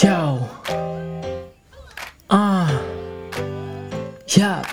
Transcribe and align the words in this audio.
Yo. 0.00 0.48
Uh. 2.30 2.82
Yup. 4.28 4.66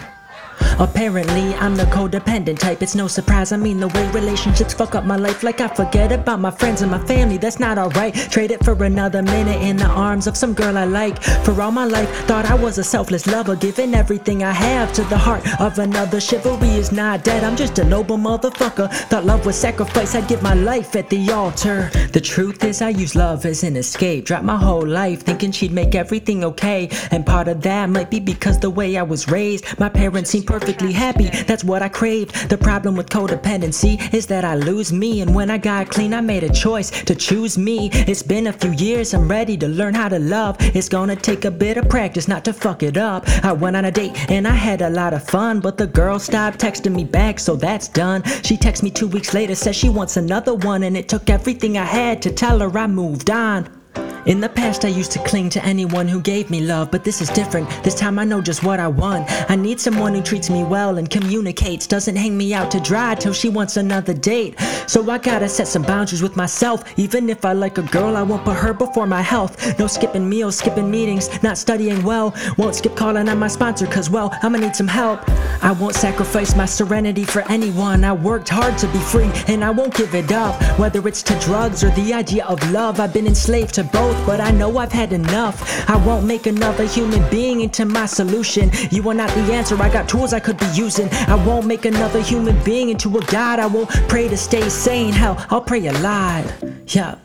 Apparently, 0.80 1.54
I'm 1.56 1.76
the 1.76 1.84
codependent 1.84 2.60
type. 2.60 2.82
It's 2.82 2.96
no 2.96 3.08
surprise. 3.08 3.52
I 3.52 3.58
mean, 3.58 3.82
the 3.82 3.90
way 3.90 4.10
relationships 4.12 4.74
fuck 4.74 4.96
up 4.96 5.04
my 5.04 5.18
life. 5.18 5.44
Like, 5.44 5.60
I 5.60 5.68
forget 5.68 6.14
about 6.14 6.40
my 6.40 6.52
friends 6.52 6.82
and 6.82 6.90
my 6.90 7.00
family. 7.00 7.38
That's 7.38 7.60
not 7.60 7.78
alright. 7.78 8.16
Trade 8.16 8.52
it 8.52 8.64
for 8.64 8.82
another 8.82 9.22
minute 9.22 9.62
in 9.62 9.76
the 9.76 9.88
arms 9.88 10.26
of 10.26 10.38
some 10.38 10.54
girl 10.54 10.78
I 10.78 10.86
like. 10.86 11.22
For 11.44 11.62
all 11.62 11.72
my 11.72 11.84
life, 11.84 12.10
thought 12.28 12.46
I 12.46 12.56
was 12.56 12.78
a 12.78 12.84
selfless 12.84 13.28
lover. 13.28 13.58
Giving 13.58 13.94
everything 13.94 14.42
I 14.42 14.54
have 14.54 14.94
to 14.94 15.04
the 15.04 15.18
heart 15.18 15.44
of 15.60 15.80
another. 15.80 16.22
Chivalry 16.22 16.70
is 16.70 16.94
not 16.94 17.26
dead. 17.26 17.44
I'm 17.44 17.58
just 17.58 17.78
a 17.80 17.84
noble 17.84 18.18
motherfucker. 18.18 18.90
Thought 19.10 19.26
love 19.26 19.46
was 19.46 19.58
sacrifice. 19.58 20.16
I'd 20.16 20.30
give 20.30 20.42
my 20.42 20.54
life 20.54 20.96
at 20.96 21.10
the 21.10 21.30
altar. 21.30 21.92
The 22.12 22.22
truth 22.22 22.64
is, 22.64 22.82
I 22.82 22.90
use 22.90 23.16
love 23.16 23.46
as 23.46 23.64
an 23.64 23.76
escape. 23.76 24.26
Dropped 24.26 24.44
my 24.44 24.58
whole 24.58 24.86
life 24.86 25.22
thinking 25.22 25.52
she'd 25.52 25.72
make 25.72 25.94
everything 25.94 26.44
okay. 26.44 26.90
And 27.12 27.24
part 27.24 27.48
of 27.48 27.62
that 27.62 27.90
might 27.90 28.10
be 28.10 28.20
because 28.20 28.58
the 28.60 28.70
way 28.72 28.98
I 28.98 29.04
was 29.04 29.28
raised. 29.30 29.80
My 29.80 29.90
parents 29.90 30.32
seemed 30.32 30.48
perfectly 30.48 30.92
happy, 30.92 31.30
that's 31.46 31.64
what 31.64 31.84
I 31.84 31.90
craved. 31.90 32.50
The 32.50 32.58
problem 32.58 32.96
with 32.96 33.10
codependency 33.10 34.12
is 34.12 34.26
that 34.28 34.44
I 34.44 34.56
lose 34.56 34.92
me, 34.92 35.22
and 35.22 35.36
when 35.36 35.52
I 35.52 35.60
got 35.60 35.90
clean, 35.90 36.16
I 36.16 36.22
made 36.22 36.44
a 36.44 36.52
choice 36.52 36.90
to 37.04 37.14
choose 37.14 37.58
me. 37.58 37.90
It's 37.94 38.24
been 38.24 38.48
a 38.48 38.54
few 38.54 38.72
years, 38.72 39.14
I'm 39.14 39.28
ready 39.28 39.56
to 39.58 39.68
learn 39.68 39.94
how 39.94 40.10
to 40.10 40.18
love. 40.18 40.56
It's 40.60 40.90
gonna 40.90 41.16
take 41.16 41.46
a 41.46 41.52
bit 41.52 41.78
of 41.78 41.90
practice 41.90 42.28
not 42.28 42.44
to 42.46 42.54
fuck 42.54 42.82
it 42.82 42.98
up. 42.98 43.28
I 43.44 43.52
went 43.52 43.76
on 43.76 43.86
a 43.86 43.92
date 43.92 44.32
and 44.32 44.48
I 44.48 44.56
had 44.68 44.82
a 44.82 44.90
lot 44.90 45.14
of 45.14 45.24
fun, 45.24 45.60
but 45.60 45.78
the 45.78 45.88
girl 45.88 46.18
stopped 46.18 46.60
texting 46.60 46.96
me 46.96 47.04
back, 47.04 47.40
so 47.40 47.56
that's 47.56 47.88
done. 47.88 48.24
She 48.44 48.58
texts 48.58 48.82
me 48.82 48.90
two 48.90 49.08
weeks 49.08 49.36
later, 49.36 49.54
says 49.54 49.76
she 49.76 49.90
wants 49.90 50.18
another 50.18 50.56
one, 50.56 50.82
and 50.84 50.98
it 50.98 51.08
took 51.08 51.30
everything 51.30 51.78
I 51.78 51.84
had 51.84 51.99
to 52.00 52.32
tell 52.32 52.60
her 52.60 52.78
I 52.78 52.88
moved 52.88 53.30
on. 53.30 53.79
In 54.26 54.42
the 54.42 54.50
past, 54.50 54.84
I 54.84 54.90
used 54.90 55.14
to 55.14 55.20
cling 55.20 55.50
to 55.52 55.64
anyone 55.66 56.08
who 56.08 56.20
gave 56.22 56.50
me 56.50 56.60
love, 56.60 56.92
but 56.92 57.04
this 57.06 57.22
is 57.22 57.30
different. 57.30 57.70
This 57.84 57.96
time 57.96 58.20
I 58.20 58.26
know 58.26 58.42
just 58.42 58.64
what 58.64 58.80
I 58.80 58.88
want. 58.88 59.26
I 59.50 59.56
need 59.56 59.80
someone 59.80 60.14
who 60.14 60.22
treats 60.22 60.50
me 60.50 60.64
well 60.64 60.98
and 60.98 61.10
communicates, 61.10 61.88
doesn't 61.88 62.18
hang 62.18 62.38
me 62.38 62.54
out 62.54 62.70
to 62.72 62.82
dry 62.82 63.16
till 63.16 63.32
she 63.32 63.48
wants 63.48 63.78
another 63.78 64.14
date. 64.14 64.60
So 64.88 65.10
I 65.10 65.20
gotta 65.20 65.48
set 65.48 65.68
some 65.68 65.84
boundaries 65.84 66.22
with 66.22 66.36
myself. 66.36 66.84
Even 67.00 67.30
if 67.30 67.46
I 67.46 67.54
like 67.54 67.78
a 67.78 67.84
girl, 67.84 68.18
I 68.18 68.24
won't 68.24 68.44
put 68.44 68.58
her 68.58 68.74
before 68.74 69.08
my 69.08 69.22
health. 69.22 69.80
No 69.80 69.88
skipping 69.88 70.28
meals, 70.28 70.58
skipping 70.58 70.92
meetings, 70.92 71.42
not 71.42 71.58
studying 71.58 72.04
well. 72.04 72.36
Won't 72.58 72.76
skip 72.76 72.96
calling 72.96 73.30
on 73.30 73.40
my 73.40 73.48
sponsor, 73.48 73.88
cause 73.88 74.10
well, 74.10 74.38
I'ma 74.44 74.58
need 74.58 74.76
some 74.76 74.88
help. 74.88 75.22
I 75.64 75.72
won't 75.72 75.96
sacrifice 75.96 76.56
my 76.56 76.66
serenity 76.66 77.24
for 77.24 77.42
anyone. 77.50 78.04
I 78.04 78.14
worked 78.14 78.50
hard 78.50 78.78
to 78.80 78.88
be 78.88 79.00
free, 79.00 79.32
and 79.48 79.64
I 79.64 79.70
won't 79.70 79.96
give 79.96 80.14
it 80.14 80.32
up. 80.32 80.62
Whether 80.78 81.08
it's 81.08 81.24
to 81.24 81.40
drugs 81.40 81.84
or 81.84 81.90
the 81.92 82.14
idea 82.14 82.46
of 82.46 82.60
love, 82.72 83.00
I've 83.00 83.14
been 83.14 83.28
enslaved 83.28 83.76
to 83.76 83.84
both 83.84 84.09
but 84.26 84.40
I 84.40 84.52
know 84.52 84.78
I've 84.78 84.92
had 84.92 85.14
enough. 85.14 85.90
I 85.90 85.98
won't 86.06 86.26
make 86.26 86.46
another 86.46 86.86
human 86.86 87.28
being 87.30 87.62
into 87.62 87.86
my 87.86 88.06
solution. 88.06 88.72
You 88.92 89.08
are 89.10 89.14
not 89.14 89.30
the 89.30 89.54
answer, 89.54 89.82
I 89.82 89.90
got 89.90 90.10
tools 90.10 90.34
I 90.34 90.40
could 90.40 90.58
be 90.58 90.70
using. 90.74 91.10
I 91.28 91.36
won't 91.46 91.66
make 91.66 91.86
another 91.86 92.22
human 92.22 92.62
being 92.64 92.90
into 92.90 93.18
a 93.18 93.26
god. 93.26 93.60
I 93.60 93.68
won't 93.68 93.90
pray 94.08 94.28
to 94.28 94.38
stay 94.38 94.70
sane. 94.70 95.14
Hell, 95.14 95.44
I'll 95.50 95.62
pray 95.62 95.86
alive. 95.88 96.52
Yeah. 96.88 97.16